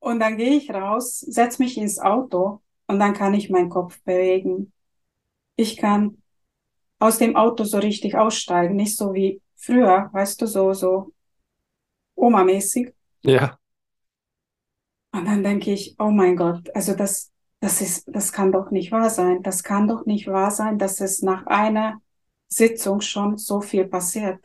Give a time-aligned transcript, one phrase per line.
[0.00, 4.00] Und dann gehe ich raus, setz mich ins Auto und dann kann ich meinen Kopf
[4.02, 4.72] bewegen.
[5.56, 6.22] Ich kann
[6.98, 11.12] aus dem Auto so richtig aussteigen, nicht so wie früher, weißt du, so, so
[12.14, 12.92] Oma-mäßig.
[13.22, 13.58] Ja.
[15.12, 17.30] Und dann denke ich, oh mein Gott, also das,
[17.60, 19.42] das ist, das kann doch nicht wahr sein.
[19.42, 22.00] Das kann doch nicht wahr sein, dass es nach einer
[22.48, 24.44] Sitzung schon so viel passiert.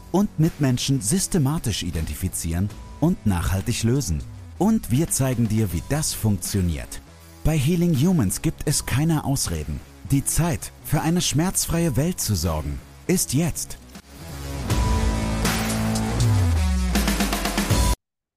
[0.11, 4.23] und Mitmenschen systematisch identifizieren und nachhaltig lösen.
[4.57, 7.01] Und wir zeigen dir, wie das funktioniert.
[7.43, 9.79] Bei Healing Humans gibt es keine Ausreden.
[10.11, 13.77] Die Zeit, für eine schmerzfreie Welt zu sorgen, ist jetzt.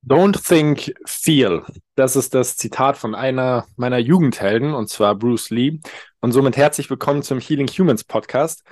[0.07, 1.63] Don't think, feel.
[1.95, 5.81] Das ist das Zitat von einer meiner Jugendhelden, und zwar Bruce Lee.
[6.21, 8.65] Und somit herzlich willkommen zum Healing Humans Podcast.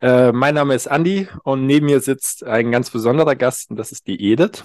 [0.00, 3.90] Äh, mein Name ist Andy und neben mir sitzt ein ganz besonderer Gast und das
[3.90, 4.62] ist die Edith.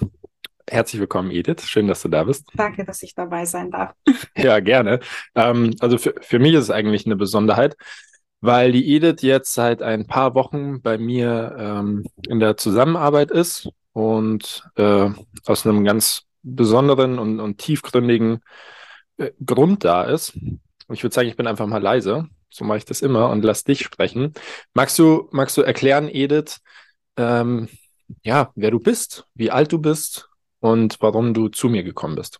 [0.70, 1.62] Herzlich willkommen, Edith.
[1.62, 2.46] Schön, dass du da bist.
[2.54, 3.94] Danke, dass ich dabei sein darf.
[4.36, 5.00] Ja, gerne.
[5.34, 7.76] Ähm, also für, für mich ist es eigentlich eine Besonderheit,
[8.40, 13.68] weil die Edith jetzt seit ein paar Wochen bei mir ähm, in der Zusammenarbeit ist
[13.92, 15.10] und äh,
[15.46, 18.40] aus einem ganz besonderen und, und tiefgründigen
[19.16, 20.38] äh, Grund da ist.
[20.92, 23.64] Ich würde sagen, ich bin einfach mal leise so mache ich das immer und lass
[23.64, 24.32] dich sprechen.
[24.74, 26.60] Magst du, magst du erklären, Edith,
[27.16, 27.68] ähm,
[28.22, 30.28] ja, wer du bist, wie alt du bist
[30.60, 32.38] und warum du zu mir gekommen bist?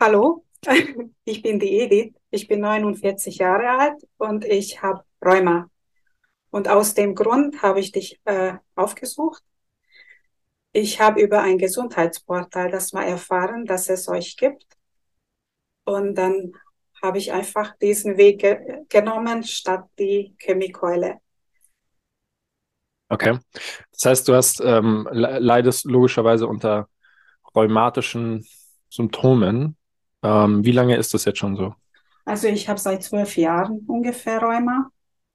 [0.00, 0.46] Hallo,
[1.24, 2.14] ich bin die Edith.
[2.30, 5.68] Ich bin 49 Jahre alt und ich habe Rheuma.
[6.50, 9.42] Und aus dem Grund habe ich dich äh, aufgesucht.
[10.72, 14.66] Ich habe über ein Gesundheitsportal das mal erfahren, dass es euch gibt.
[15.84, 16.54] Und dann
[17.02, 21.18] habe ich einfach diesen Weg ge genommen statt die Chemikeule.
[23.08, 23.38] Okay.
[23.90, 26.88] Das heißt, du hast ähm, leidest logischerweise unter
[27.54, 28.46] rheumatischen
[28.88, 29.76] Symptomen.
[30.22, 31.74] Ähm, wie lange ist das jetzt schon so?
[32.24, 34.90] Also ich habe seit zwölf Jahren ungefähr Rheuma.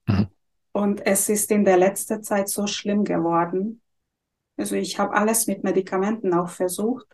[0.07, 0.27] Mhm.
[0.71, 3.81] Und es ist in der letzten Zeit so schlimm geworden.
[4.57, 7.07] Also ich habe alles mit Medikamenten auch versucht,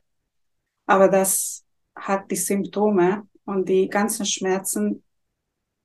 [0.86, 1.66] aber das
[1.96, 5.04] hat die Symptome und die ganzen Schmerzen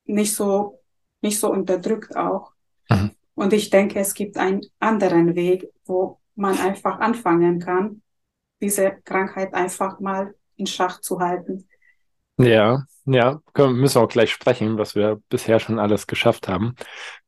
[0.05, 0.81] nicht so,
[1.21, 2.53] nicht so unterdrückt auch.
[2.89, 3.11] Mhm.
[3.35, 8.03] Und ich denke, es gibt einen anderen Weg, wo man einfach anfangen kann,
[8.61, 11.69] diese Krankheit einfach mal in Schach zu halten.
[12.39, 16.75] Ja, ja, können, müssen wir auch gleich sprechen, was wir bisher schon alles geschafft haben.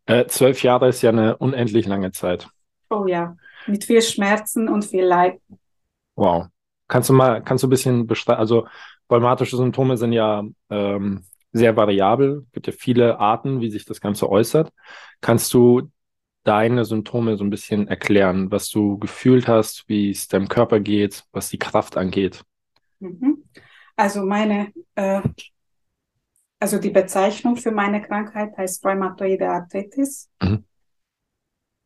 [0.07, 2.49] Äh, zwölf Jahre ist ja eine unendlich lange Zeit.
[2.91, 3.37] Oh ja,
[3.67, 5.41] mit viel Schmerzen und viel Leid.
[6.17, 6.47] Wow.
[6.89, 8.67] Kannst du mal, kannst du ein bisschen beschreiben, also
[9.11, 12.45] Rheumatische Symptome sind ja ähm, sehr variabel.
[12.47, 14.73] Es gibt ja viele Arten, wie sich das Ganze äußert.
[15.21, 15.91] Kannst du
[16.45, 21.25] deine Symptome so ein bisschen erklären, was du gefühlt hast, wie es deinem Körper geht,
[21.33, 22.43] was die Kraft angeht?
[23.01, 23.45] Mhm.
[23.97, 25.21] Also meine, äh,
[26.59, 30.31] also die Bezeichnung für meine Krankheit heißt Rheumatoide Arthritis.
[30.41, 30.65] Mhm.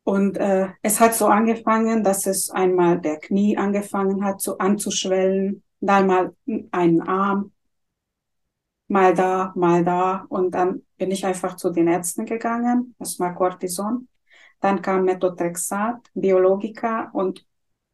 [0.03, 5.63] Und äh, es hat so angefangen, dass es einmal der Knie angefangen hat, so anzuschwellen
[5.85, 6.35] dann mal
[6.71, 7.51] einen Arm,
[8.87, 10.25] mal da, mal da.
[10.29, 14.07] Und dann bin ich einfach zu den Ärzten gegangen, erstmal Cortison.
[14.61, 17.45] Dann kam Methotrexat, Biologika und,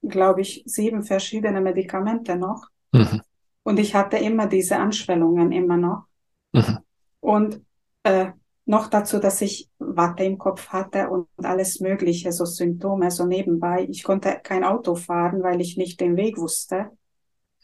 [0.02, 2.68] glaube ich, sieben verschiedene Medikamente noch.
[2.92, 3.22] Mhm.
[3.64, 6.06] Und ich hatte immer diese Anschwellungen immer noch.
[6.54, 6.80] Mhm.
[7.20, 7.62] Und
[8.04, 8.32] äh,
[8.66, 13.86] noch dazu, dass ich Watte im Kopf hatte und alles Mögliche, so Symptome, so nebenbei.
[13.90, 16.92] Ich konnte kein Auto fahren, weil ich nicht den Weg wusste.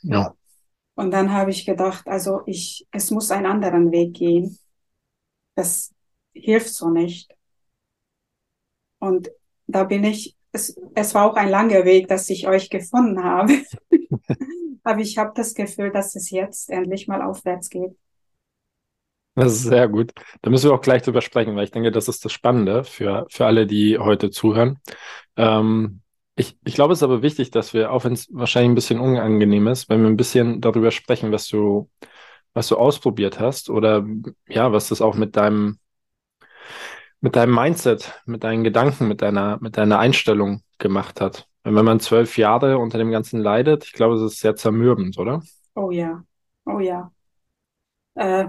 [0.01, 0.33] Ja.
[0.95, 4.57] Und dann habe ich gedacht, also ich, es muss einen anderen Weg gehen.
[5.55, 5.93] Das
[6.33, 7.31] hilft so nicht.
[8.99, 9.29] Und
[9.67, 13.53] da bin ich, es, es war auch ein langer Weg, dass ich euch gefunden habe.
[14.83, 17.95] Aber ich habe das Gefühl, dass es jetzt endlich mal aufwärts geht.
[19.35, 20.13] Das ist sehr gut.
[20.41, 23.27] Da müssen wir auch gleich drüber sprechen, weil ich denke, das ist das Spannende für,
[23.29, 24.79] für alle, die heute zuhören.
[25.35, 26.01] Ähm,
[26.37, 28.99] ich, ich glaube, es ist aber wichtig, dass wir, auch wenn es wahrscheinlich ein bisschen
[28.99, 31.89] unangenehm ist, wenn wir ein bisschen darüber sprechen, was du,
[32.53, 34.05] was du ausprobiert hast oder
[34.47, 35.79] ja, was das auch mit deinem,
[37.21, 41.47] mit deinem Mindset, mit deinen Gedanken, mit deiner, mit deiner Einstellung gemacht hat.
[41.63, 45.41] wenn man zwölf Jahre unter dem Ganzen leidet, ich glaube, es ist sehr zermürbend, oder?
[45.75, 46.23] Oh ja,
[46.65, 47.11] oh ja.
[48.15, 48.47] Äh,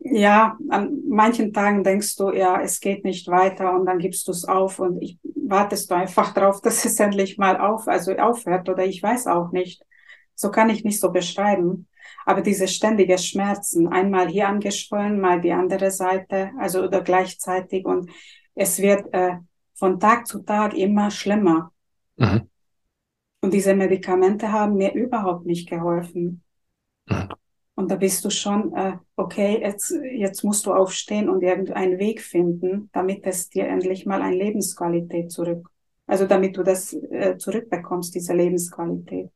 [0.00, 4.32] ja, an manchen Tagen denkst du, ja, es geht nicht weiter und dann gibst du
[4.32, 8.68] es auf und ich wartest du einfach drauf, dass es endlich mal auf, also aufhört
[8.68, 9.84] oder ich weiß auch nicht.
[10.34, 11.86] So kann ich nicht so beschreiben.
[12.24, 18.10] Aber diese ständige Schmerzen, einmal hier angeschwollen, mal die andere Seite, also oder gleichzeitig und
[18.54, 19.36] es wird äh,
[19.74, 21.72] von Tag zu Tag immer schlimmer.
[22.16, 22.48] Mhm.
[23.42, 26.42] Und diese Medikamente haben mir überhaupt nicht geholfen.
[27.06, 27.28] Mhm.
[27.80, 32.20] Und da bist du schon, äh, okay, jetzt, jetzt musst du aufstehen und irgendeinen Weg
[32.20, 35.66] finden, damit es dir endlich mal eine Lebensqualität zurück,
[36.06, 39.30] also damit du das äh, zurückbekommst, diese Lebensqualität.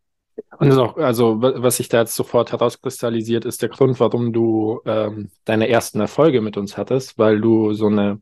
[0.58, 5.31] Und auch, also was sich da jetzt sofort herauskristallisiert, ist der Grund, warum du ähm,
[5.47, 8.20] deine ersten Erfolge mit uns hattest, weil du so eine,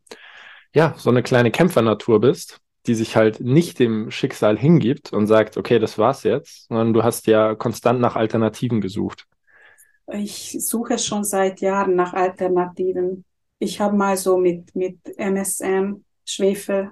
[0.72, 5.56] ja, so eine kleine Kämpfernatur bist, die sich halt nicht dem Schicksal hingibt und sagt,
[5.56, 9.26] okay, das war's jetzt, sondern du hast ja konstant nach Alternativen gesucht.
[10.14, 13.24] Ich suche schon seit Jahren nach Alternativen.
[13.58, 16.90] Ich habe mal so mit, mit MSM, Schwefel,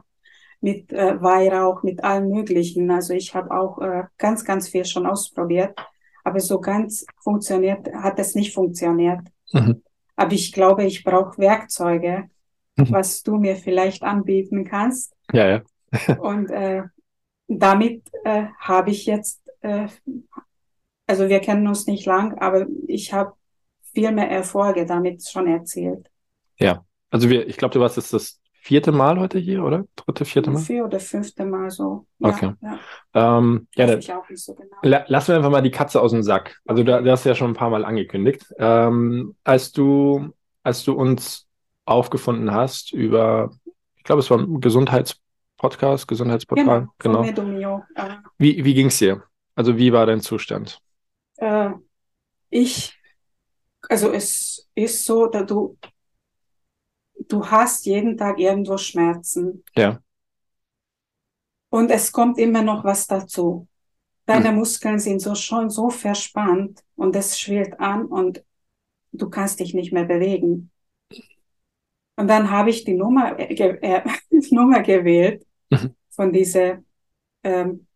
[0.61, 2.91] mit äh, Weihrauch, mit allem Möglichen.
[2.91, 5.79] Also ich habe auch äh, ganz, ganz viel schon ausprobiert.
[6.23, 9.21] Aber so ganz funktioniert, hat es nicht funktioniert.
[9.53, 9.83] Mhm.
[10.17, 12.29] Aber ich glaube, ich brauche Werkzeuge,
[12.77, 12.91] mhm.
[12.91, 15.15] was du mir vielleicht anbieten kannst.
[15.33, 15.63] Ja, ja.
[16.21, 16.83] Und äh,
[17.49, 19.89] damit äh, habe ich jetzt äh,
[21.11, 23.33] also wir kennen uns nicht lang, aber ich habe
[23.93, 26.09] viel mehr Erfolge damit schon erzielt.
[26.57, 29.87] Ja, also wir, ich glaube, du warst jetzt das vierte Mal heute hier, oder?
[29.97, 30.61] Dritte, vierte Mal?
[30.61, 32.07] Vier oder fünfte Mal so.
[32.21, 32.53] Okay.
[32.61, 32.79] Ja,
[33.15, 33.39] ja.
[33.39, 34.77] Ähm, ja dann, ich auch nicht so genau.
[34.83, 36.61] La lassen wir einfach mal die Katze aus dem Sack.
[36.65, 38.47] Also du, du hast ja schon ein paar Mal angekündigt.
[38.59, 41.49] Ähm, als du, als du uns
[41.87, 43.51] aufgefunden hast über,
[43.97, 46.87] ich glaube, es war ein Gesundheitspodcast, Gesundheitsportal.
[46.99, 47.25] Genau.
[47.25, 47.83] genau.
[48.39, 49.25] Wie, wie ging es dir?
[49.57, 50.81] Also wie war dein Zustand?
[51.41, 51.71] Äh,
[52.51, 52.97] ich,
[53.89, 55.77] also es ist so, dass du,
[57.29, 59.65] du hast jeden Tag irgendwo Schmerzen.
[59.77, 60.01] Ja.
[61.71, 63.67] Und es kommt immer noch was dazu.
[64.27, 64.57] Deine hm.
[64.57, 68.45] Muskeln sind so schon so verspannt und es schwillt an und
[69.13, 70.71] du kannst dich nicht mehr bewegen.
[72.17, 74.03] Und dann habe ich die Nummer, äh, äh,
[74.51, 75.95] Nummer gewählt mhm.
[76.11, 76.83] von dieser
[77.43, 77.87] ähm, hm,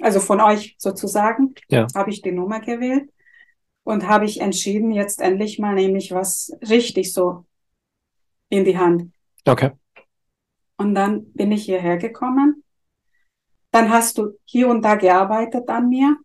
[0.00, 1.86] also von euch sozusagen, ja.
[1.94, 3.10] habe ich die Nummer gewählt
[3.84, 7.46] und habe ich entschieden, jetzt endlich mal nehme ich was richtig so
[8.50, 9.12] in die Hand.
[9.46, 9.70] Okay.
[10.76, 12.64] Und dann bin ich hierher gekommen.
[13.70, 16.16] Dann hast du hier und da gearbeitet an mir,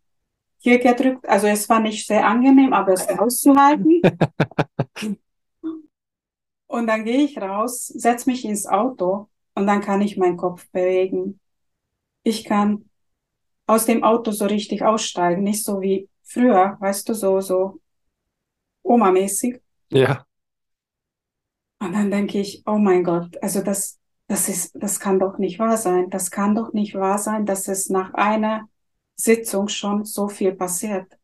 [0.57, 1.27] hier gedrückt.
[1.27, 4.01] Also es war nicht sehr angenehm, aber es auszuhalten.
[6.67, 10.69] und dann gehe ich raus, setze mich ins Auto und dann kann ich meinen Kopf
[10.71, 11.39] bewegen.
[12.23, 12.89] Ich kann
[13.67, 17.79] aus dem Auto so richtig aussteigen, nicht so wie früher, weißt du, so, so
[18.83, 19.61] Oma-mäßig.
[19.89, 20.25] Ja.
[21.79, 25.59] Und dann denke ich, oh mein Gott, also das, das ist, das kann doch nicht
[25.59, 26.09] wahr sein.
[26.09, 28.67] Das kann doch nicht wahr sein, dass es nach einer
[29.15, 31.17] Sitzung schon so viel passiert.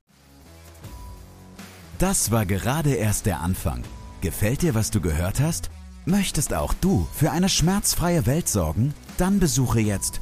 [1.97, 3.83] Das war gerade erst der Anfang.
[4.21, 5.69] Gefällt dir, was du gehört hast?
[6.05, 8.93] Möchtest auch du für eine schmerzfreie Welt sorgen?
[9.17, 10.21] Dann besuche jetzt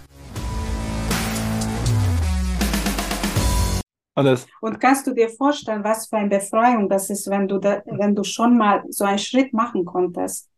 [4.13, 7.81] Und, und kannst du dir vorstellen, was für eine Befreiung das ist, wenn du, da,
[7.85, 10.49] wenn du schon mal so einen Schritt machen konntest?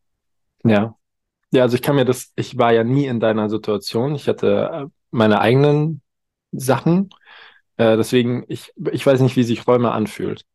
[0.63, 0.95] Ja.
[1.51, 4.15] Ja, also ich kann mir das, ich war ja nie in deiner Situation.
[4.15, 6.01] Ich hatte äh, meine eigenen
[6.51, 7.10] Sachen.
[7.77, 10.45] Äh, deswegen, ich, ich weiß nicht, wie sich Räume anfühlt.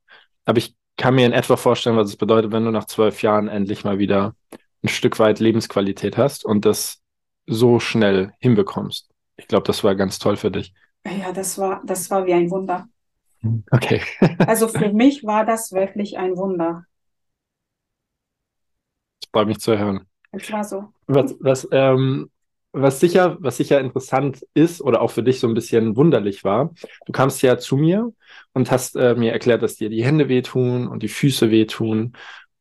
[0.44, 3.46] Aber ich kann mir in etwa vorstellen, was es bedeutet, wenn du nach zwölf Jahren
[3.46, 4.34] endlich mal wieder
[4.82, 7.00] ein Stück weit Lebensqualität hast und das
[7.46, 9.08] so schnell hinbekommst.
[9.36, 10.74] Ich glaube, das war ganz toll für dich.
[11.06, 12.88] Ja, das war, das war wie ein Wunder.
[13.70, 14.02] Okay.
[14.46, 16.84] also für mich war das wirklich ein Wunder.
[19.20, 20.06] Das freut mich zu hören.
[20.32, 20.92] Es war so.
[21.06, 22.30] Was, was, ähm,
[22.72, 26.74] was, sicher, was sicher interessant ist oder auch für dich so ein bisschen wunderlich war,
[27.06, 28.12] du kamst ja zu mir
[28.52, 32.12] und hast äh, mir erklärt, dass dir die Hände wehtun und die Füße wehtun.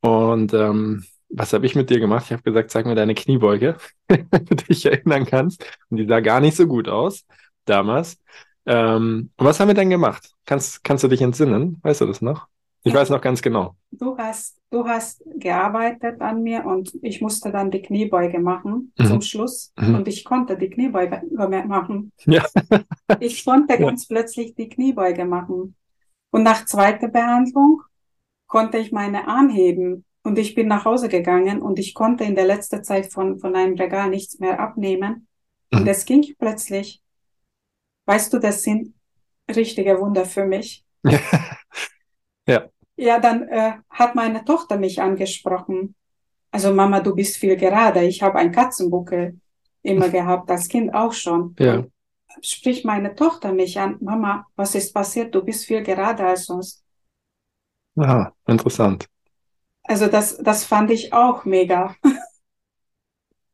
[0.02, 2.26] Und ähm, was habe ich mit dir gemacht?
[2.28, 3.76] Ich habe gesagt, zeig mir deine Kniebeuge,
[4.08, 5.66] wenn du dich erinnern kannst.
[5.90, 7.26] Und die sah gar nicht so gut aus
[7.70, 8.18] damals.
[8.66, 10.30] Ähm, was haben wir denn gemacht?
[10.46, 11.80] Kannst, kannst du dich entsinnen?
[11.84, 12.48] Weißt du das noch?
[12.84, 13.76] Ich weiß noch ganz genau.
[13.92, 19.06] Du hast, du hast gearbeitet an mir und ich musste dann die Kniebeuge machen mhm.
[19.06, 19.96] zum Schluss mhm.
[19.96, 21.22] und ich konnte die Kniebeuge
[21.68, 22.12] machen.
[22.26, 22.46] Ja.
[23.20, 25.76] ich konnte ganz plötzlich die Kniebeuge machen.
[26.32, 27.82] Und nach zweiter Behandlung
[28.48, 32.36] konnte ich meine Arm heben und ich bin nach Hause gegangen und ich konnte in
[32.36, 35.28] der letzten Zeit von, von einem Regal nichts mehr abnehmen.
[35.72, 35.80] Mhm.
[35.80, 37.02] Und es ging plötzlich.
[38.08, 38.94] Weißt du, das sind
[39.54, 40.86] richtige Wunder für mich.
[42.48, 42.70] ja.
[42.96, 45.94] Ja, dann äh, hat meine Tochter mich angesprochen.
[46.50, 48.02] Also Mama, du bist viel gerader.
[48.04, 49.40] Ich habe einen Katzenbuckel
[49.84, 51.56] immer gehabt, das Kind auch schon.
[51.60, 51.86] Ja.
[52.42, 55.36] Sprich meine Tochter mich an, Mama, was ist passiert?
[55.36, 56.84] Du bist viel gerader als sonst.
[57.98, 59.08] Aha, interessant.
[59.84, 61.96] Also das, das fand ich auch mega.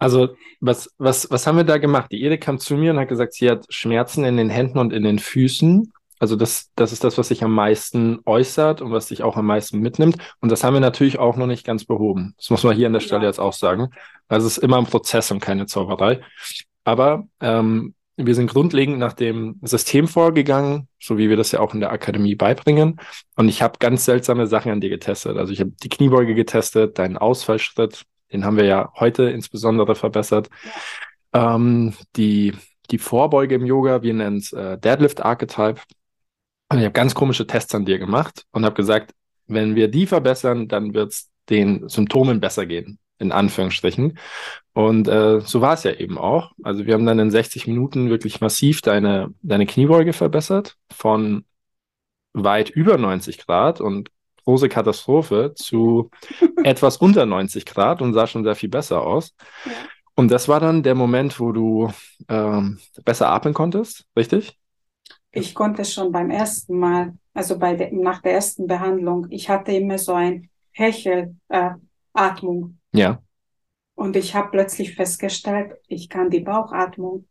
[0.03, 2.11] Also was, was, was haben wir da gemacht?
[2.11, 4.91] Die Ede kam zu mir und hat gesagt, sie hat Schmerzen in den Händen und
[4.91, 5.93] in den Füßen.
[6.19, 9.45] Also das, das ist das, was sich am meisten äußert und was sich auch am
[9.45, 10.17] meisten mitnimmt.
[10.41, 12.33] Und das haben wir natürlich auch noch nicht ganz behoben.
[12.37, 13.29] Das muss man hier an der Stelle ja.
[13.29, 13.91] jetzt auch sagen.
[14.27, 16.19] Also es ist immer ein Prozess und keine Zauberei.
[16.83, 21.73] Aber ähm, wir sind grundlegend nach dem System vorgegangen, so wie wir das ja auch
[21.73, 22.99] in der Akademie beibringen.
[23.35, 25.37] Und ich habe ganz seltsame Sachen an dir getestet.
[25.37, 28.03] Also ich habe die Kniebeuge getestet, deinen Ausfallschritt,
[28.33, 30.49] den haben wir ja heute insbesondere verbessert.
[31.31, 32.53] Ähm, die,
[32.91, 35.81] die Vorbeuge im Yoga, wir nennen es äh, Deadlift Archetype.
[36.69, 39.13] Und ich habe ganz komische Tests an dir gemacht und habe gesagt,
[39.47, 44.17] wenn wir die verbessern, dann wird es den Symptomen besser gehen in Anführungsstrichen.
[44.73, 46.51] Und äh, so war es ja eben auch.
[46.63, 51.45] Also wir haben dann in 60 Minuten wirklich massiv deine, deine Kniebeuge verbessert von
[52.33, 54.09] weit über 90 Grad und
[54.45, 56.09] große Katastrophe zu
[56.63, 59.33] etwas unter 90 Grad und sah schon sehr viel besser aus.
[59.65, 59.71] Ja.
[60.15, 61.91] Und das war dann der Moment, wo du
[62.27, 64.59] ähm, besser atmen konntest, richtig?
[65.31, 69.71] Ich konnte schon beim ersten Mal, also bei der, nach der ersten Behandlung, ich hatte
[69.71, 72.77] immer so ein Hechelatmung.
[72.93, 73.23] Äh, ja.
[73.95, 77.27] Und ich habe plötzlich festgestellt, ich kann die Bauchatmung.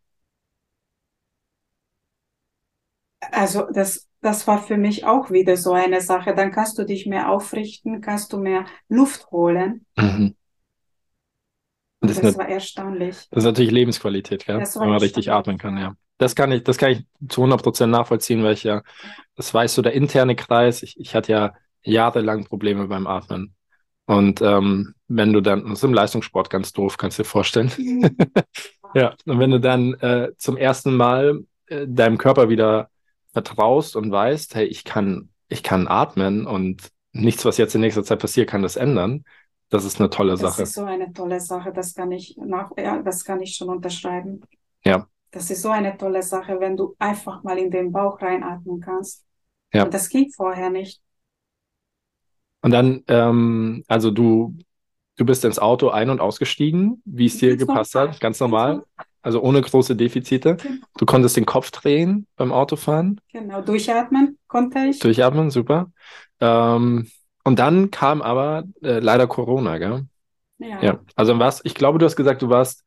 [3.31, 6.35] Also das, das war für mich auch wieder so eine Sache.
[6.35, 9.85] Dann kannst du dich mehr aufrichten, kannst du mehr Luft holen.
[9.97, 10.37] Mhm.
[12.01, 13.29] Das, das war erstaunlich.
[13.31, 14.59] Das ist natürlich Lebensqualität, ja?
[14.59, 15.95] wenn man richtig atmen kann, ja.
[16.19, 18.83] Das kann ich, das kann ich zu 100 Prozent nachvollziehen, weil ich ja,
[19.35, 20.83] das weiß so der interne Kreis.
[20.83, 21.53] Ich, ich hatte ja
[21.83, 23.55] jahrelang Probleme beim Atmen.
[24.07, 27.73] Und ähm, wenn du dann, das ist im Leistungssport ganz doof, kannst du dir vorstellen.
[27.77, 28.17] Mhm.
[28.95, 32.91] ja, und wenn du dann äh, zum ersten Mal äh, deinem Körper wieder
[33.33, 38.05] vertraust und weißt, hey, ich kann, ich kann atmen und nichts, was jetzt in nächster
[38.05, 39.25] Zeit passiert, kann das ändern.
[39.69, 40.61] Das ist eine tolle Sache.
[40.61, 43.71] Das ist so eine tolle Sache, das kann ich nach, ja, das kann ich schon
[43.71, 44.43] unterschreiben.
[44.85, 45.07] Ja.
[45.31, 49.25] Das ist so eine tolle Sache, wenn du einfach mal in den Bauch reinatmen kannst.
[49.73, 49.85] Ja.
[49.85, 51.01] Und das ging vorher nicht.
[52.61, 54.55] Und dann, ähm, also du,
[55.17, 58.85] du bist ins Auto ein- und ausgestiegen, wie es dir gepasst hat, ganz normal.
[59.23, 60.57] Also ohne große Defizite.
[60.57, 60.85] Genau.
[60.99, 63.21] Du konntest den Kopf drehen beim Autofahren.
[63.33, 64.99] Genau, durchatmen konnte ich.
[64.99, 65.93] Durchatmen, super.
[66.41, 67.09] Ähm,
[67.45, 70.07] und dann kam aber äh, leider Corona, gell?
[70.59, 70.83] Ja.
[70.83, 71.01] ja.
[71.15, 72.85] Also was, ich glaube, du hast gesagt, du warst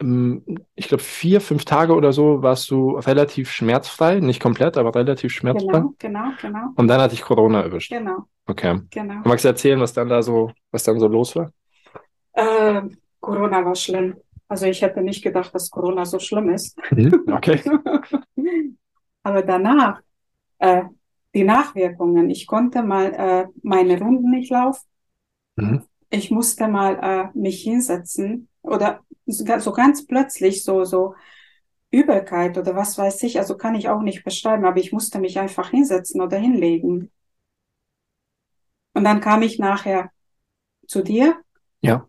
[0.00, 0.42] ähm,
[0.74, 5.32] ich glaube, vier, fünf Tage oder so warst du relativ schmerzfrei, nicht komplett, aber relativ
[5.32, 5.80] schmerzfrei.
[5.80, 6.66] Genau, genau, genau.
[6.76, 7.90] Und dann hatte ich Corona erwischt.
[7.90, 8.26] Genau.
[8.46, 8.80] Okay.
[8.90, 9.22] Genau.
[9.24, 11.50] Magst du erzählen, was dann da so, was dann so los war?
[12.32, 12.82] Äh,
[13.20, 14.16] Corona war schlimm.
[14.48, 16.78] Also ich hätte nicht gedacht, dass Corona so schlimm ist.
[16.90, 17.62] Mhm, okay.
[19.22, 20.00] aber danach,
[20.58, 20.84] äh,
[21.34, 22.30] die Nachwirkungen.
[22.30, 24.86] Ich konnte mal äh, meine Runden nicht laufen.
[25.56, 25.82] Mhm.
[26.10, 31.14] Ich musste mal äh, mich hinsetzen oder so ganz plötzlich so, so
[31.90, 35.38] Übelkeit oder was weiß ich, also kann ich auch nicht beschreiben, aber ich musste mich
[35.38, 37.10] einfach hinsetzen oder hinlegen.
[38.92, 40.10] Und dann kam ich nachher
[40.86, 41.36] zu dir.
[41.80, 42.08] Ja.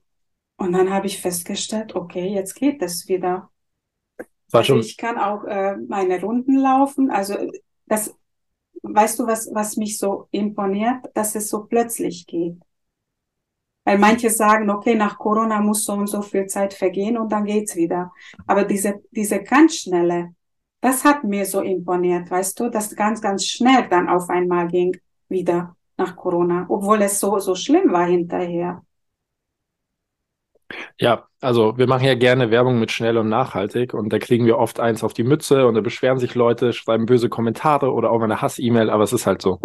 [0.66, 3.52] Und dann habe ich festgestellt, okay, jetzt geht es wieder.
[4.52, 7.12] War also ich kann auch äh, meine Runden laufen.
[7.12, 7.36] Also
[7.86, 8.16] das,
[8.82, 12.58] weißt du, was, was mich so imponiert, dass es so plötzlich geht.
[13.84, 17.46] Weil manche sagen, okay, nach Corona muss so und so viel Zeit vergehen und dann
[17.46, 18.12] geht's wieder.
[18.48, 20.34] Aber diese, diese ganz schnelle,
[20.82, 24.98] das hat mir so imponiert, weißt du, dass ganz, ganz schnell dann auf einmal ging
[25.30, 28.85] wieder nach Corona, obwohl es so, so schlimm war hinterher.
[31.00, 34.58] Ja, also wir machen ja gerne Werbung mit schnell und nachhaltig und da kriegen wir
[34.58, 38.18] oft eins auf die Mütze und da beschweren sich Leute, schreiben böse Kommentare oder auch
[38.18, 39.60] mal eine Hass-E-Mail, aber es ist halt so.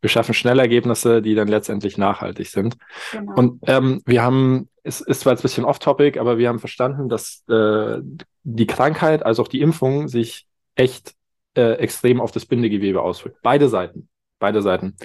[0.00, 2.76] Wir schaffen schnelle Ergebnisse, die dann letztendlich nachhaltig sind.
[3.12, 3.34] Genau.
[3.34, 7.08] Und ähm, wir haben, es ist zwar jetzt ein bisschen off-topic, aber wir haben verstanden,
[7.08, 7.98] dass äh,
[8.42, 11.14] die Krankheit, also auch die Impfung sich echt
[11.56, 13.38] äh, extrem auf das Bindegewebe auswirkt.
[13.42, 14.08] Beide Seiten.
[14.38, 14.96] Beide Seiten.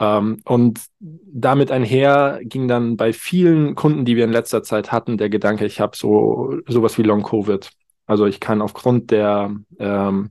[0.00, 5.18] Ähm, und damit einher ging dann bei vielen Kunden, die wir in letzter Zeit hatten,
[5.18, 7.70] der Gedanke, ich habe so sowas wie Long Covid.
[8.06, 10.30] Also ich kann aufgrund der ähm,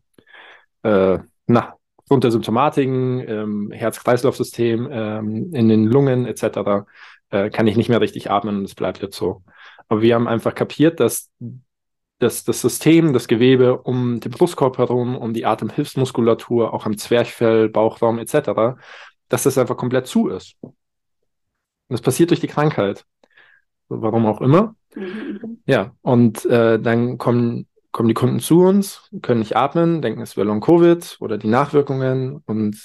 [0.84, 6.86] äh, na, aufgrund der Symptomatiken, ähm, Herz-Kreislauf-System, ähm, in den Lungen etc.,
[7.30, 9.44] äh, kann ich nicht mehr richtig atmen und es bleibt jetzt so.
[9.90, 11.30] Aber wir haben einfach kapiert, dass,
[12.20, 17.70] dass das System, das Gewebe um den Brustkorb herum, um die Atemhilfsmuskulatur, auch am Zwerchfell,
[17.70, 18.80] Bauchraum etc.,
[19.29, 20.55] dass das einfach komplett zu ist.
[20.62, 20.74] Und
[21.89, 23.05] das passiert durch die Krankheit.
[23.89, 24.75] Warum auch immer.
[24.96, 25.60] Mhm.
[25.65, 30.36] Ja, und äh, dann kommen, kommen die Kunden zu uns, können nicht atmen, denken, es
[30.36, 32.77] wäre Long-Covid oder die Nachwirkungen und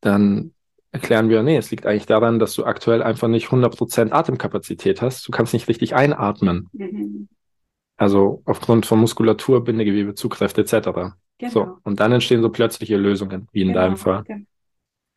[0.00, 0.52] dann
[0.90, 5.26] erklären wir, nee, es liegt eigentlich daran, dass du aktuell einfach nicht 100% Atemkapazität hast.
[5.26, 6.68] Du kannst nicht richtig einatmen.
[6.72, 7.28] Mhm.
[7.96, 11.14] Also aufgrund von Muskulatur, Bindegewebe, Zugkräfte etc.
[11.38, 11.50] Genau.
[11.50, 13.80] So, und dann entstehen so plötzliche Lösungen, wie in genau.
[13.80, 14.24] deinem Fall.
[14.24, 14.44] Genau.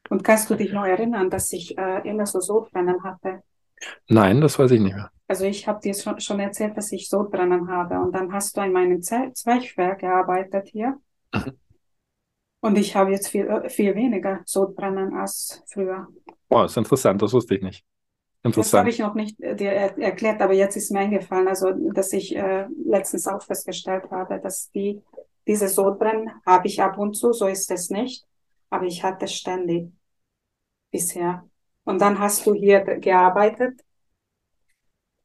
[0.09, 3.41] Und kannst du dich noch erinnern, dass ich äh, immer so Sodbrennen hatte?
[4.07, 5.09] Nein, das weiß ich nicht mehr.
[5.27, 7.99] Also ich habe dir schon, schon erzählt, dass ich Sodbrennen habe.
[7.99, 9.31] Und dann hast du in meinem Ze
[9.99, 10.99] gearbeitet hier.
[11.33, 11.57] Mhm.
[12.61, 16.07] Und ich habe jetzt viel, viel weniger Sodbrennen als früher.
[16.49, 17.83] Boah, ist interessant, das wusste ich nicht.
[18.43, 18.73] Interessant.
[18.73, 21.71] Das habe ich noch nicht äh, dir er erklärt, aber jetzt ist mir eingefallen, also
[21.93, 25.01] dass ich äh, letztens auch festgestellt habe, dass die
[25.47, 28.25] diese Sodbrennen habe ich ab und zu, so ist es nicht
[28.69, 29.91] aber ich hatte ständig
[30.91, 31.47] bisher.
[31.83, 33.83] Und dann hast du hier gearbeitet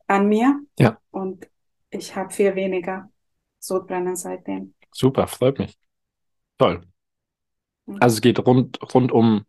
[0.07, 0.61] an mir.
[0.79, 0.99] Ja.
[1.11, 1.49] Und
[1.91, 3.11] ich habe viel weniger
[3.59, 4.75] Sodbrennen seitdem.
[4.93, 5.79] Super, freut mich.
[6.59, 6.83] Toll.
[7.99, 9.47] Also es geht rund, rundum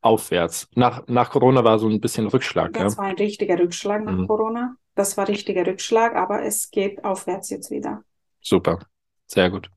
[0.00, 0.68] aufwärts.
[0.74, 2.72] Nach, nach Corona war so ein bisschen Rückschlag.
[2.72, 2.98] Das ja?
[2.98, 4.26] war ein richtiger Rückschlag nach mhm.
[4.26, 4.76] Corona.
[4.94, 8.02] Das war richtiger Rückschlag, aber es geht aufwärts jetzt wieder.
[8.40, 8.78] Super,
[9.26, 9.70] sehr gut.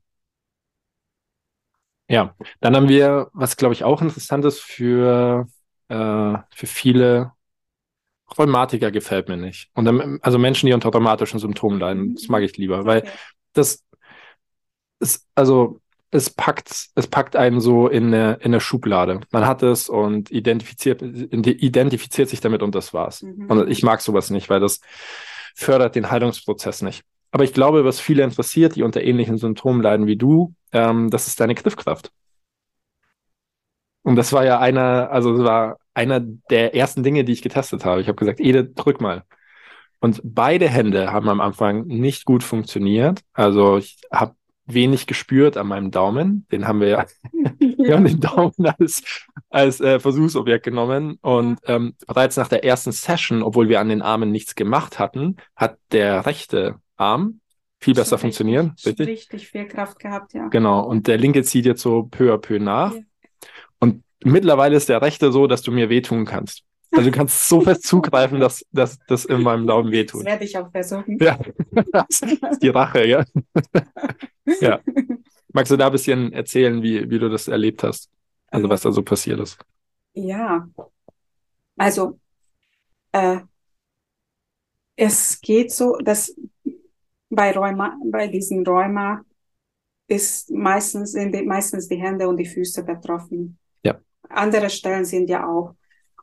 [2.09, 5.47] Ja, dann haben wir, was glaube ich auch interessant ist für,
[5.89, 7.31] äh, für viele
[8.37, 9.69] Rheumatiker gefällt mir nicht.
[9.73, 13.07] Und dann, also Menschen, die unter rheumatischen Symptomen leiden, das mag ich lieber, weil
[13.53, 13.83] das
[14.99, 15.79] ist, also
[16.11, 19.21] es packt, es packt einen so in eine, in eine Schublade.
[19.31, 23.21] Man hat es und identifiziert, identifiziert sich damit und das war's.
[23.21, 23.45] Mhm.
[23.47, 24.81] Und ich mag sowas nicht, weil das
[25.55, 27.03] fördert den Heilungsprozess nicht.
[27.31, 31.27] Aber ich glaube, was viele interessiert, die unter ähnlichen Symptomen leiden wie du, ähm, das
[31.27, 32.11] ist deine Griffkraft.
[34.01, 37.85] Und das war ja einer, also das war einer der ersten Dinge, die ich getestet
[37.85, 38.01] habe.
[38.01, 39.23] Ich habe gesagt, Edith, drück mal.
[39.99, 43.19] Und beide Hände haben am Anfang nicht gut funktioniert.
[43.33, 46.47] Also ich habe wenig gespürt an meinem Daumen.
[46.51, 47.05] Den haben wir ja,
[47.59, 49.03] wir haben den Daumen als,
[49.49, 51.17] als äh, Versuchsobjekt genommen.
[51.21, 55.35] Und ähm, bereits nach der ersten Session, obwohl wir an den Armen nichts gemacht hatten,
[55.55, 57.39] hat der rechte Arm
[57.79, 58.75] viel besser richtig, funktionieren.
[58.85, 59.07] Richtig?
[59.07, 60.47] richtig viel Kraft gehabt, ja.
[60.49, 60.85] Genau.
[60.85, 62.93] Und der linke zieht jetzt so peu à peu nach.
[62.93, 63.01] Ja.
[63.79, 66.63] Und mittlerweile ist der rechte so, dass du mir wehtun kannst.
[66.91, 70.21] Also du kannst so fest zugreifen, dass das in meinem Daumen wehtut.
[70.21, 71.17] Das werde ich auch versuchen.
[71.21, 71.39] Ja,
[71.91, 73.23] das ist die Rache, ja.
[74.59, 74.79] ja.
[75.53, 78.09] Magst du da ein bisschen erzählen, wie, wie du das erlebt hast?
[78.47, 79.57] Also was da so passiert ist?
[80.13, 80.67] Ja,
[81.77, 82.19] also
[83.11, 83.39] äh,
[84.95, 86.35] es geht so, dass
[87.29, 89.23] bei Rheuma, bei diesen Rheuma
[90.07, 93.59] ist meistens, sind die, meistens die Hände und die Füße betroffen.
[93.83, 93.99] Ja.
[94.27, 95.75] Andere Stellen sind ja auch.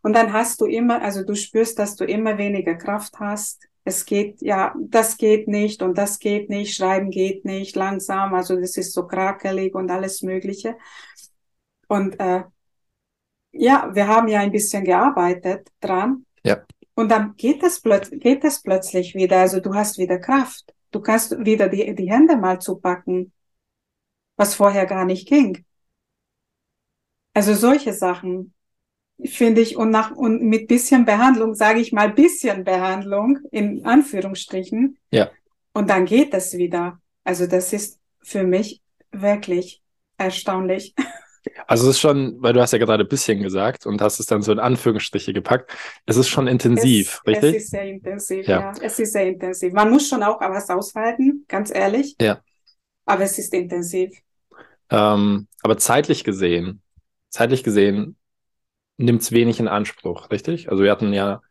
[0.03, 3.69] Und dann hast du immer, also du spürst, dass du immer weniger Kraft hast.
[3.85, 8.57] Es geht, ja, das geht nicht und das geht nicht, schreiben geht nicht, langsam, also
[8.57, 10.77] das ist so krakelig und alles Mögliche.
[11.87, 12.42] Und äh,
[13.53, 16.27] ja, wir haben ja ein bisschen gearbeitet dran.
[16.45, 16.64] Ja.
[16.95, 20.76] Und dann geht es, plöt geht es plötzlich wieder, also du hast wieder Kraft.
[20.97, 23.31] Du kannst wieder die, die Hände mal zupacken,
[24.37, 25.67] was vorher gar nicht ging.
[27.35, 28.55] Also solche Sachen
[29.23, 34.97] finde ich und nach und mit bisschen Behandlung sage ich mal bisschen Behandlung in Anführungsstrichen.
[35.11, 35.31] Ja.
[35.75, 36.99] Und dann geht es wieder.
[37.25, 38.81] Also das ist für mich
[39.13, 39.83] wirklich
[40.17, 40.95] erstaunlich.
[41.67, 44.27] Also es ist schon, weil du hast ja gerade ein bisschen gesagt und hast es
[44.27, 45.73] dann so in Anführungsstriche gepackt.
[46.07, 47.57] Es ist schon intensiv, es, richtig?
[47.57, 48.61] Es ist sehr intensiv, ja.
[48.61, 48.73] ja.
[48.81, 49.73] Es ist sehr intensiv.
[49.73, 52.17] Man muss schon auch was aushalten, ganz ehrlich.
[52.21, 52.41] Ja.
[53.05, 54.17] Aber es ist intensiv.
[54.91, 56.83] Ähm, aber zeitlich gesehen,
[57.31, 58.17] zeitlich gesehen
[58.97, 60.71] nimmt es wenig in Anspruch, richtig?
[60.71, 61.43] Also wir hatten ja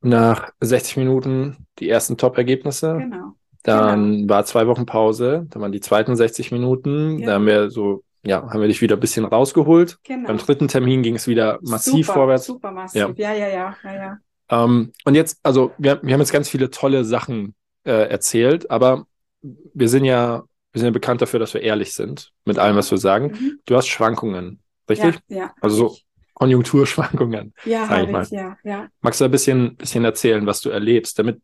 [0.00, 2.98] nach 60 Minuten die ersten Top-Ergebnisse.
[2.98, 3.32] Genau.
[3.62, 4.34] Dann genau.
[4.34, 7.18] war zwei Wochen Pause, dann waren die zweiten 60 Minuten.
[7.18, 7.26] Ja.
[7.26, 9.98] Da haben wir so ja, haben wir dich wieder ein bisschen rausgeholt.
[10.04, 10.28] Genau.
[10.28, 12.46] Beim dritten Termin ging es wieder massiv super, vorwärts.
[12.46, 13.94] Super massiv, ja, ja, ja, ja.
[13.94, 14.18] ja.
[14.50, 19.06] Ähm, und jetzt, also wir, wir haben jetzt ganz viele tolle Sachen äh, erzählt, aber
[19.42, 22.90] wir sind ja wir sind ja bekannt dafür, dass wir ehrlich sind mit allem, was
[22.90, 23.26] wir sagen.
[23.28, 23.60] Mhm.
[23.64, 24.60] Du hast Schwankungen,
[24.90, 25.20] richtig?
[25.28, 25.54] Ja, ja.
[25.60, 25.96] Also so
[26.34, 27.54] Konjunkturschwankungen.
[27.64, 28.24] Ja, sag ich mal.
[28.24, 28.88] Ich, ja, ja.
[29.00, 31.40] Magst du ein bisschen, bisschen erzählen, was du erlebst, damit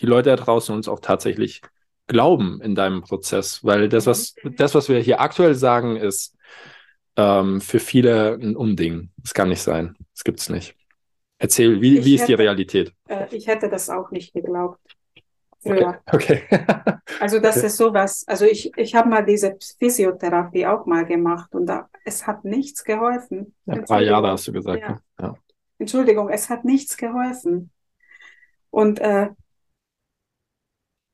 [0.00, 1.62] die Leute da draußen uns auch tatsächlich
[2.06, 3.64] glauben in deinem Prozess?
[3.64, 4.56] Weil das, was, mhm.
[4.56, 6.36] das, was wir hier aktuell sagen, ist
[7.16, 9.10] ähm, für viele ein Unding.
[9.18, 9.96] Das kann nicht sein.
[10.12, 10.76] Das gibt es nicht.
[11.38, 12.92] Erzähl, wie, wie ist hätte, die Realität?
[13.08, 14.80] Äh, ich hätte das auch nicht geglaubt.
[15.60, 16.00] Früher.
[16.06, 16.42] Okay.
[16.50, 16.66] okay.
[17.20, 17.66] also das okay.
[17.66, 18.24] ist sowas.
[18.26, 22.84] Also ich, ich habe mal diese Physiotherapie auch mal gemacht und da, es hat nichts
[22.84, 23.54] geholfen.
[23.66, 24.82] Ja, ein paar Jahre hast du gesagt.
[24.82, 24.90] Ja.
[24.90, 25.00] Ne?
[25.20, 25.34] Ja.
[25.78, 27.70] Entschuldigung, es hat nichts geholfen.
[28.70, 29.28] Und äh,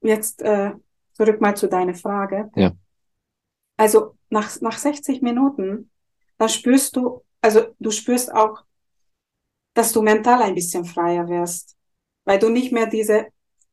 [0.02, 0.72] jetzt äh,
[1.12, 2.50] zurück mal zu deiner Frage.
[2.56, 2.72] Ja.
[3.76, 5.90] Also nach, nach 60 Minuten,
[6.38, 8.64] da spürst du, also du spürst auch,
[9.74, 11.76] dass du mental ein bisschen freier wirst,
[12.24, 13.26] weil du nicht mehr diese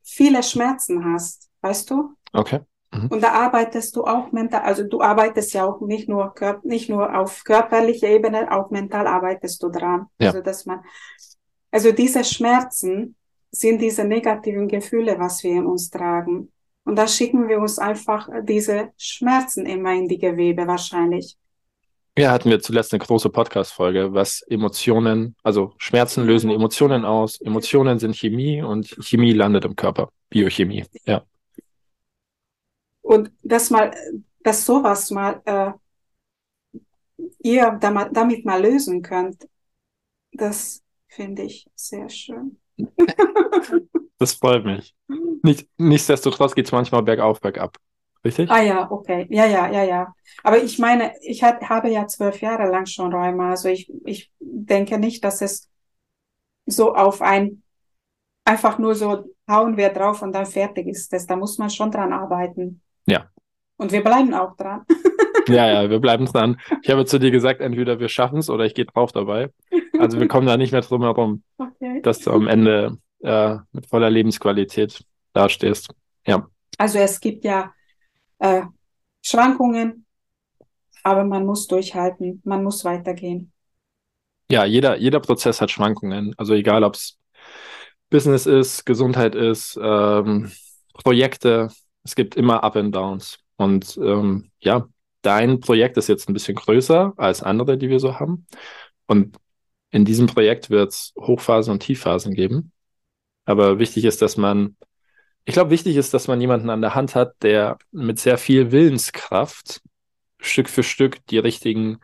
[0.03, 2.15] viele Schmerzen hast, weißt du?
[2.33, 2.61] Okay.
[2.91, 3.07] Mhm.
[3.07, 7.15] Und da arbeitest du auch mental, also du arbeitest ja auch nicht nur, nicht nur
[7.17, 10.07] auf körperlicher Ebene, auch mental arbeitest du dran.
[10.19, 10.29] Ja.
[10.29, 10.83] Also, dass man,
[11.71, 13.15] also diese Schmerzen
[13.51, 16.51] sind diese negativen Gefühle, was wir in uns tragen.
[16.83, 21.37] Und da schicken wir uns einfach diese Schmerzen immer in die Gewebe wahrscheinlich.
[22.17, 27.39] Ja, hatten wir zuletzt eine große Podcast-Folge, was Emotionen, also Schmerzen lösen Emotionen aus.
[27.39, 30.11] Emotionen sind Chemie und Chemie landet im Körper.
[30.29, 31.23] Biochemie, ja.
[33.01, 33.91] Und dass mal,
[34.43, 35.71] dass sowas mal äh,
[37.39, 39.47] ihr damit mal lösen könnt,
[40.31, 42.59] das finde ich sehr schön.
[44.17, 44.95] das freut mich.
[45.43, 47.77] Nicht, nichtsdestotrotz geht es manchmal bergauf, bergab.
[48.23, 48.49] Richtig?
[48.51, 49.27] Ah ja, okay.
[49.29, 50.13] Ja, ja, ja, ja.
[50.43, 53.51] Aber ich meine, ich hab, habe ja zwölf Jahre lang schon Rheuma.
[53.51, 55.69] Also ich, ich denke nicht, dass es
[56.65, 57.63] so auf ein,
[58.43, 61.27] einfach nur so hauen wir drauf und dann fertig ist das.
[61.27, 62.81] Da muss man schon dran arbeiten.
[63.05, 63.29] Ja.
[63.77, 64.85] Und wir bleiben auch dran.
[65.47, 66.59] ja, ja, wir bleiben dran.
[66.81, 69.49] Ich habe zu dir gesagt, entweder wir schaffen es oder ich gehe drauf dabei.
[69.99, 72.01] Also wir kommen da nicht mehr drum herum, okay.
[72.01, 75.89] dass du am Ende äh, mit voller Lebensqualität dastehst.
[76.25, 76.47] Ja.
[76.77, 77.73] Also es gibt ja
[78.39, 78.63] äh,
[79.21, 80.05] Schwankungen,
[81.03, 83.51] aber man muss durchhalten, man muss weitergehen.
[84.51, 86.33] Ja, jeder, jeder Prozess hat Schwankungen.
[86.37, 87.19] Also egal, ob es
[88.09, 90.51] Business ist, Gesundheit ist, ähm,
[90.93, 91.69] Projekte,
[92.03, 93.37] es gibt immer Up and Downs.
[93.57, 94.87] Und ähm, ja,
[95.21, 98.47] dein Projekt ist jetzt ein bisschen größer als andere, die wir so haben.
[99.05, 99.37] Und
[99.91, 102.71] in diesem Projekt wird es Hochphasen und Tiefphasen geben.
[103.45, 104.75] Aber wichtig ist, dass man
[105.49, 108.71] ich glaube, wichtig ist, dass man jemanden an der Hand hat, der mit sehr viel
[108.71, 109.81] Willenskraft
[110.39, 111.99] Stück für Stück die richtigen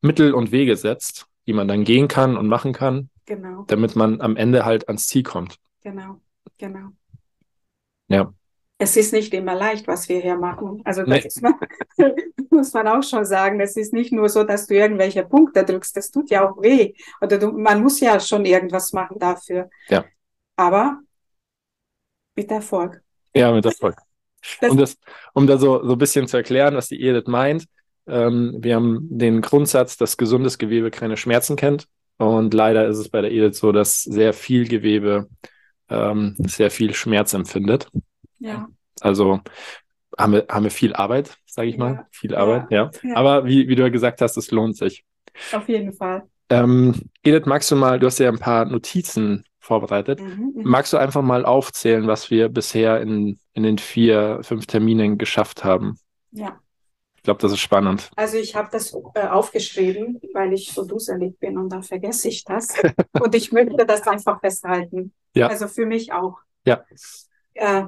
[0.00, 3.64] Mittel und Wege setzt, die man dann gehen kann und machen kann, genau.
[3.66, 5.56] damit man am Ende halt ans Ziel kommt.
[5.82, 6.22] Genau,
[6.56, 6.88] genau.
[8.08, 8.32] Ja.
[8.82, 10.80] Es ist nicht immer leicht, was wir hier machen.
[10.84, 11.50] Also das nee.
[11.98, 12.12] man,
[12.50, 13.60] muss man auch schon sagen.
[13.60, 15.94] Es ist nicht nur so, dass du irgendwelche Punkte drückst.
[15.94, 16.94] Das tut ja auch weh.
[17.20, 19.68] Oder du, man muss ja schon irgendwas machen dafür.
[19.90, 20.06] Ja.
[20.56, 20.98] Aber
[22.34, 23.02] mit Erfolg.
[23.34, 23.96] Ja, mit Erfolg.
[24.62, 24.96] um das,
[25.34, 27.66] um da so, so ein bisschen zu erklären, was die Edith meint.
[28.06, 31.86] Ähm, wir haben den Grundsatz, dass gesundes Gewebe keine Schmerzen kennt.
[32.16, 35.28] Und leider ist es bei der Edith so, dass sehr viel Gewebe
[35.90, 37.88] ähm, sehr viel Schmerz empfindet.
[38.40, 38.68] Ja.
[39.00, 39.40] Also
[40.18, 41.92] haben wir, haben wir viel Arbeit, sage ich mal.
[41.92, 42.06] Ja.
[42.10, 42.90] Viel Arbeit, ja.
[43.02, 43.16] ja.
[43.16, 45.04] Aber wie, wie du ja gesagt hast, es lohnt sich.
[45.52, 46.24] Auf jeden Fall.
[46.48, 50.20] Ähm, Edith, magst du mal, du hast ja ein paar Notizen vorbereitet.
[50.20, 54.66] Mhm, mhm, Magst du einfach mal aufzählen, was wir bisher in, in den vier, fünf
[54.66, 55.98] Terminen geschafft haben?
[56.32, 56.58] Ja.
[57.16, 58.10] Ich glaube, das ist spannend.
[58.16, 62.44] Also ich habe das äh, aufgeschrieben, weil ich so duselig bin und dann vergesse ich
[62.44, 62.72] das.
[63.20, 65.12] und ich möchte das einfach festhalten.
[65.34, 65.48] Ja.
[65.48, 66.38] Also für mich auch.
[66.64, 66.82] Ja.
[67.54, 67.84] Äh,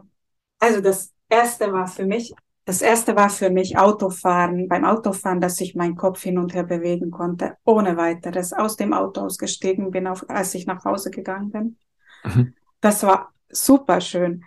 [0.63, 2.33] also das erste war für mich,
[2.65, 4.69] das erste war für mich Autofahren.
[4.69, 8.53] Beim Autofahren, dass ich meinen Kopf hin und her bewegen konnte, ohne weiteres.
[8.53, 11.79] Aus dem Auto ausgestiegen bin, auf, als ich nach Hause gegangen bin.
[12.23, 12.55] Mhm.
[12.81, 14.45] Das war super schön.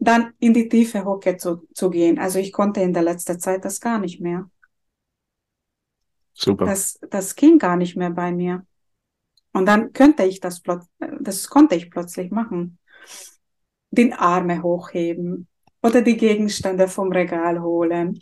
[0.00, 2.18] Dann in die tiefe Hocke zu, zu gehen.
[2.18, 4.50] Also ich konnte in der letzten Zeit das gar nicht mehr.
[6.34, 6.66] Super.
[6.66, 8.66] Das, das ging gar nicht mehr bei mir.
[9.52, 10.60] Und dann könnte ich das,
[11.20, 12.78] das konnte ich plötzlich machen.
[13.90, 15.48] Den Arme hochheben,
[15.82, 18.20] oder die Gegenstände vom Regal holen.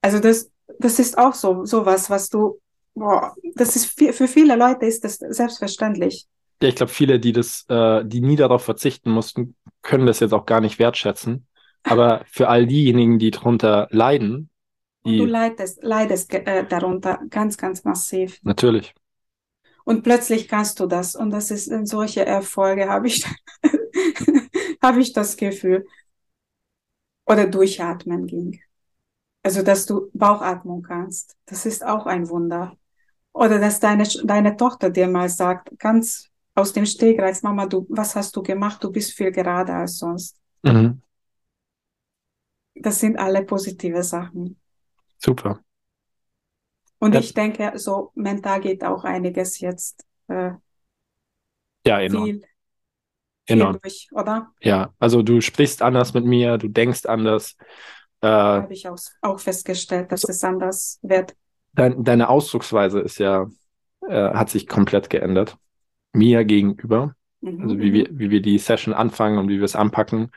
[0.00, 2.60] Also das, das ist auch so, sowas, was du,
[2.94, 6.26] boah, das ist für viele Leute ist das selbstverständlich.
[6.62, 10.32] Ja, ich glaube, viele, die das, äh, die nie darauf verzichten mussten, können das jetzt
[10.32, 11.46] auch gar nicht wertschätzen.
[11.82, 14.50] Aber für all diejenigen, die darunter leiden,
[15.06, 18.38] die du leidest, leidest äh, darunter ganz, ganz massiv.
[18.42, 18.94] Natürlich.
[19.84, 21.16] Und plötzlich kannst du das.
[21.16, 23.24] Und das ist in solche Erfolge, habe ich,
[24.82, 25.86] habe ich das Gefühl
[27.26, 28.60] oder durchatmen ging.
[29.42, 31.36] Also, dass du Bauchatmung kannst.
[31.46, 32.76] Das ist auch ein Wunder.
[33.32, 38.16] Oder dass deine, deine Tochter dir mal sagt, ganz aus dem Stegreif, Mama, du, was
[38.16, 38.82] hast du gemacht?
[38.82, 40.36] Du bist viel gerader als sonst.
[40.62, 41.00] Mhm.
[42.74, 44.60] Das sind alle positive Sachen.
[45.18, 45.62] Super.
[46.98, 47.20] Und ja.
[47.20, 50.04] ich denke, so mental geht auch einiges jetzt.
[50.28, 50.52] Äh,
[51.86, 52.24] ja, enorm.
[52.24, 52.42] Viel,
[53.50, 53.78] enorm.
[53.82, 54.52] Durch, oder?
[54.60, 57.56] Ja, also du sprichst anders mit mir, du denkst anders.
[58.20, 61.34] Äh, Habe ich auch, auch festgestellt, dass so, es anders wird.
[61.72, 63.48] Dein, deine Ausdrucksweise ist ja,
[64.08, 65.56] äh, hat sich komplett geändert.
[66.12, 67.14] Mir gegenüber.
[67.40, 67.62] Mhm.
[67.62, 70.30] Also wie wir, wie wir die Session anfangen und wie wir es anpacken.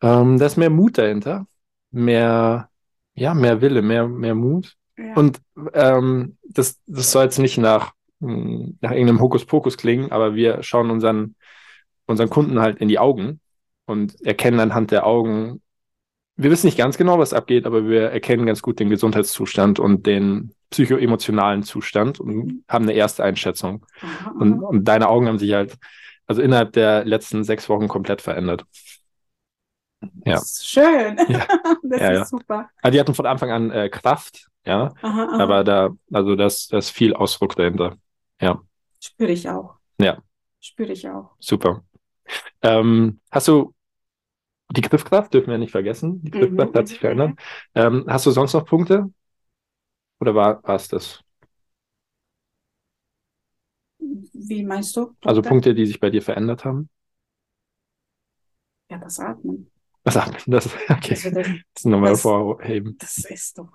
[0.00, 1.46] Ähm, da ist mehr Mut dahinter.
[1.90, 2.68] Mehr,
[3.14, 4.76] ja, mehr Wille, mehr, mehr Mut.
[4.96, 5.14] Ja.
[5.14, 5.40] Und
[5.74, 10.90] ähm, das, das soll jetzt nicht nach, hm, nach irgendeinem Hokuspokus klingen, aber wir schauen
[10.90, 11.36] unseren,
[12.08, 13.40] unseren Kunden halt in die Augen
[13.86, 15.62] und erkennen anhand der Augen,
[16.36, 20.06] wir wissen nicht ganz genau, was abgeht, aber wir erkennen ganz gut den Gesundheitszustand und
[20.06, 23.84] den psychoemotionalen Zustand und haben eine erste Einschätzung.
[24.38, 25.76] Und, und deine Augen haben sich halt,
[26.26, 28.64] also innerhalb der letzten sechs Wochen komplett verändert.
[30.24, 30.34] Ja.
[30.34, 31.18] Das ist schön.
[31.28, 31.46] Ja.
[31.82, 32.24] das ja, ist ja.
[32.26, 32.70] super.
[32.82, 34.92] Also die hatten von Anfang an äh, Kraft, ja.
[35.02, 35.42] Aha, aha.
[35.42, 37.96] Aber da, also das, das ist viel Ausdruck dahinter.
[38.40, 38.60] Ja.
[39.00, 39.74] Spüre ich auch.
[40.00, 40.18] Ja.
[40.60, 41.30] Spüre ich auch.
[41.40, 41.82] Super.
[42.62, 43.74] Ähm, hast du
[44.70, 46.22] die Griffkraft dürfen wir nicht vergessen.
[46.22, 46.78] Die Griffkraft mhm.
[46.78, 47.38] hat sich verändert.
[47.74, 49.10] Ähm, hast du sonst noch Punkte?
[50.20, 51.22] Oder war es das?
[53.98, 55.06] Wie meinst du?
[55.06, 55.28] Punkte?
[55.28, 56.90] Also Punkte, die sich bei dir verändert haben?
[58.90, 59.70] Ja, das Atmen.
[60.04, 61.10] Das Atmen, das, okay.
[61.10, 62.96] Also das, das nochmal hervorheben.
[62.98, 63.68] Das ist doch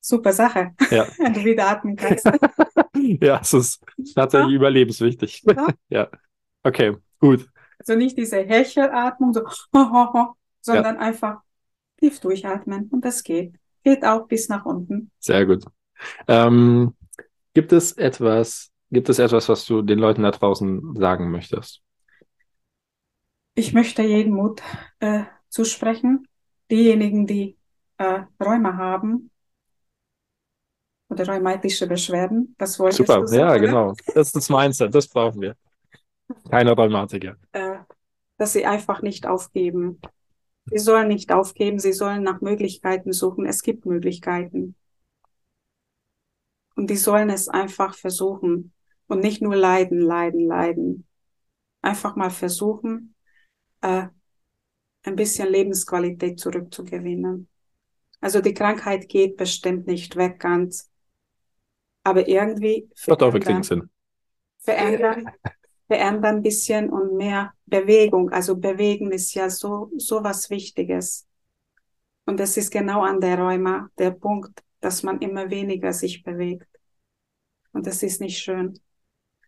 [0.00, 1.06] super Sache, ja.
[1.18, 2.26] wenn du wieder atmen kannst.
[2.94, 4.56] ja, es ist tatsächlich ja.
[4.56, 5.42] überlebenswichtig.
[5.46, 5.68] Ja.
[5.88, 6.08] ja.
[6.64, 7.48] Okay, gut.
[7.86, 9.42] Also nicht diese Hechelatmung, so,
[10.60, 11.00] sondern ja.
[11.00, 11.40] einfach
[11.98, 13.54] tief durchatmen und das geht.
[13.84, 15.10] Geht auch bis nach unten.
[15.18, 15.64] Sehr gut.
[16.28, 16.94] Ähm,
[17.54, 21.82] gibt es etwas, gibt es etwas, was du den Leuten da draußen sagen möchtest?
[23.54, 24.62] Ich möchte jeden Mut
[25.00, 26.28] äh, zusprechen.
[26.70, 27.56] Diejenigen, die
[27.98, 29.30] äh, Rheuma haben
[31.08, 33.60] oder rheumatische Beschwerden, das wollte Super, du sagen, ja, oder?
[33.60, 33.94] genau.
[34.14, 35.56] Das ist das Mindset, das brauchen wir.
[36.50, 37.36] Keine Rheumatiker.
[37.52, 37.78] Äh,
[38.38, 40.00] dass sie einfach nicht aufgeben.
[40.66, 43.46] Sie sollen nicht aufgeben, sie sollen nach Möglichkeiten suchen.
[43.46, 44.76] Es gibt Möglichkeiten.
[46.74, 48.72] Und die sollen es einfach versuchen
[49.06, 51.06] und nicht nur leiden, leiden, leiden.
[51.82, 53.14] Einfach mal versuchen,
[53.80, 54.06] äh,
[55.02, 57.48] ein bisschen Lebensqualität zurückzugewinnen.
[58.20, 60.90] Also die Krankheit geht bestimmt nicht weg ganz,
[62.04, 63.90] aber irgendwie verändern,
[64.58, 65.30] verändern,
[65.92, 68.30] verändern ein bisschen und mehr Bewegung.
[68.30, 71.26] Also bewegen ist ja so, so was Wichtiges.
[72.24, 76.66] Und das ist genau an der Rheuma der Punkt, dass man immer weniger sich bewegt.
[77.72, 78.80] Und das ist nicht schön.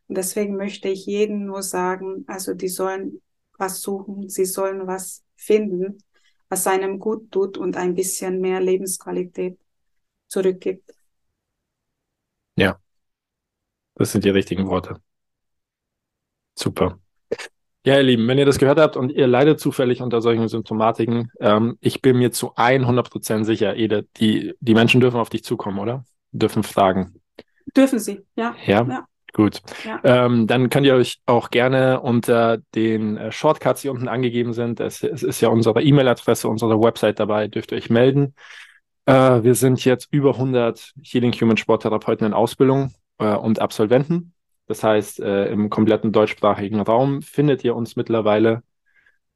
[0.07, 3.23] Und deswegen möchte ich jedem nur sagen, also die sollen
[3.57, 5.97] was suchen, sie sollen was finden,
[6.51, 9.59] was einem gut tut und ein bisschen mehr Lebensqualität
[10.29, 10.93] zurückgibt.
[12.57, 12.79] Ja,
[13.95, 15.01] das sind die richtigen Worte.
[16.55, 16.99] Super.
[17.87, 21.31] Ja, ihr Lieben, wenn ihr das gehört habt und ihr leidet zufällig unter solchen Symptomatiken,
[21.39, 25.79] ähm, ich bin mir zu 100% sicher, Ede, die, die Menschen dürfen auf dich zukommen,
[25.79, 26.05] oder?
[26.33, 27.21] Dürfen fragen.
[27.77, 28.55] Dürfen sie, ja.
[28.65, 29.07] Ja, ja.
[29.35, 29.61] gut.
[29.85, 30.01] Ja.
[30.03, 34.81] Ähm, dann könnt ihr euch auch gerne unter den äh, Shortcuts, die unten angegeben sind,
[34.81, 38.35] es, es ist ja unsere E-Mail-Adresse, unsere Website dabei, dürft ihr euch melden.
[39.05, 44.34] Äh, wir sind jetzt über 100 Healing Human Sporttherapeuten in Ausbildung äh, und Absolventen.
[44.67, 48.63] Das heißt, äh, im kompletten deutschsprachigen Raum findet ihr uns mittlerweile,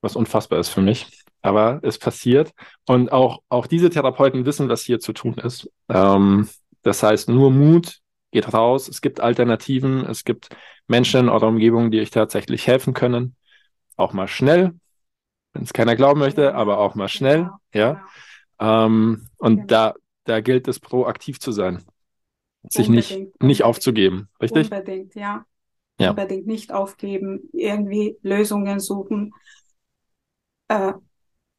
[0.01, 1.23] was unfassbar ist für mich.
[1.43, 2.53] Aber es passiert.
[2.87, 5.71] Und auch, auch diese Therapeuten wissen, was hier zu tun ist.
[5.89, 6.49] Ähm,
[6.83, 8.89] das heißt, nur Mut, geht raus.
[8.89, 10.05] Es gibt Alternativen.
[10.07, 10.49] Es gibt
[10.87, 13.37] Menschen in eurer Umgebung, die euch tatsächlich helfen können.
[13.97, 14.75] Auch mal schnell,
[15.53, 17.51] wenn es keiner glauben möchte, aber auch mal schnell.
[17.73, 18.03] Genau, ja.
[18.59, 18.87] Genau.
[18.87, 19.67] Ähm, und genau.
[19.67, 21.85] da, da gilt es, proaktiv zu sein
[22.73, 24.71] sich nicht, nicht aufzugeben, richtig?
[24.71, 25.45] Unbedingt, ja.
[25.99, 26.11] ja.
[26.11, 29.33] Unbedingt nicht aufgeben, irgendwie Lösungen suchen,
[30.69, 30.93] äh,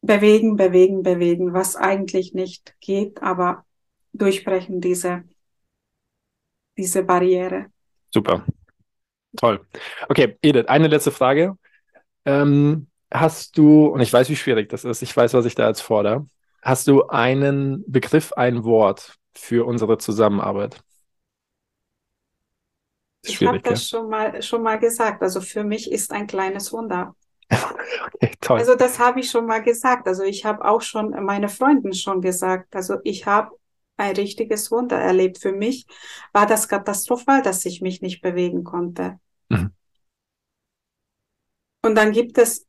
[0.02, 3.66] bewegen, bewegen, bewegen, was eigentlich nicht geht, aber
[4.14, 5.24] durchbrechen diese,
[6.78, 7.68] diese Barriere.
[8.12, 8.46] Super.
[9.38, 9.66] Toll.
[10.08, 11.58] Okay, Edith, eine letzte Frage.
[12.26, 15.68] Ähm, hast du, und ich weiß, wie schwierig das ist, ich weiß, was ich da
[15.68, 16.26] jetzt fordere,
[16.62, 20.82] hast du einen Begriff, ein Wort für unsere Zusammenarbeit?
[23.22, 25.22] Ich habe das schon mal, schon mal gesagt.
[25.22, 27.16] Also für mich ist ein kleines Wunder.
[27.52, 28.60] okay, toll.
[28.60, 30.08] Also das habe ich schon mal gesagt.
[30.08, 32.76] Also ich habe auch schon meine Freunden schon gesagt.
[32.76, 33.52] Also ich habe
[33.98, 35.40] ein richtiges Wunder erlebt.
[35.40, 35.86] Für mich
[36.32, 39.20] war das katastrophal, dass ich mich nicht bewegen konnte.
[39.50, 39.74] Mhm.
[41.82, 42.66] Und dann gibt es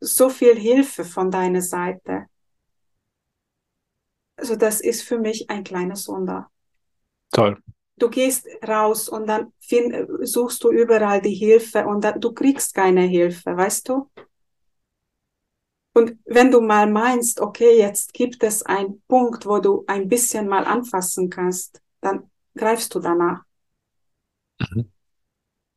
[0.00, 2.26] so viel Hilfe von deiner Seite.
[4.36, 6.50] Also das ist für mich ein kleines Wunder.
[7.30, 7.62] Toll.
[7.96, 12.74] Du gehst raus und dann find, suchst du überall die Hilfe und dann, du kriegst
[12.74, 14.10] keine Hilfe, weißt du?
[15.94, 20.48] Und wenn du mal meinst, okay, jetzt gibt es einen Punkt, wo du ein bisschen
[20.48, 23.42] mal anfassen kannst, dann greifst du danach.
[24.58, 24.90] Mhm.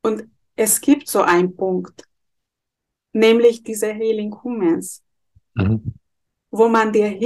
[0.03, 2.03] Und es gibt so einen Punkt,
[3.11, 5.03] nämlich diese Healing Humans,
[5.53, 5.93] mhm.
[6.49, 7.19] wo man dir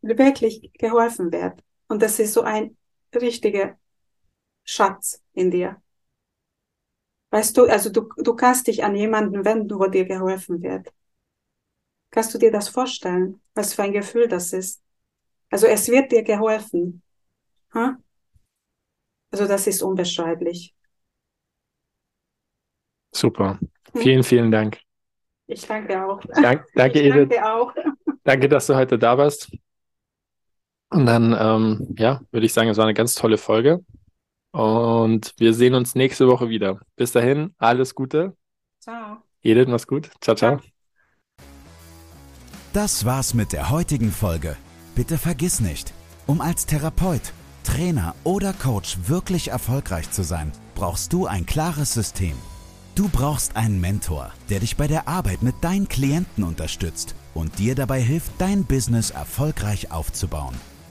[0.00, 1.62] wirklich geholfen wird.
[1.88, 2.76] Und das ist so ein
[3.14, 3.76] richtiger
[4.70, 5.82] Schatz in dir.
[7.30, 10.92] Weißt du, also du, du kannst dich an jemanden wenden, wo dir geholfen wird.
[12.12, 14.80] Kannst du dir das vorstellen, was für ein Gefühl das ist?
[15.50, 17.02] Also es wird dir geholfen.
[17.74, 17.98] Ha?
[19.32, 20.72] Also das ist unbeschreiblich.
[23.10, 23.58] Super.
[23.92, 24.00] Hm?
[24.00, 24.78] Vielen, vielen Dank.
[25.48, 26.20] Ich danke auch.
[26.40, 27.28] Dank, danke, ich Edith.
[27.28, 27.74] Danke auch.
[28.22, 29.50] Danke, dass du heute da warst.
[30.90, 33.84] Und dann, ähm, ja, würde ich sagen, es war eine ganz tolle Folge.
[34.52, 36.80] Und wir sehen uns nächste Woche wieder.
[36.96, 38.36] Bis dahin, alles Gute.
[38.80, 39.18] Ciao.
[39.42, 40.10] Edith, mach's gut.
[40.20, 40.60] Ciao, ciao.
[42.72, 44.56] Das war's mit der heutigen Folge.
[44.94, 45.92] Bitte vergiss nicht,
[46.26, 47.32] um als Therapeut,
[47.64, 52.34] Trainer oder Coach wirklich erfolgreich zu sein, brauchst du ein klares System.
[52.94, 57.74] Du brauchst einen Mentor, der dich bei der Arbeit mit deinen Klienten unterstützt und dir
[57.74, 60.54] dabei hilft, dein Business erfolgreich aufzubauen.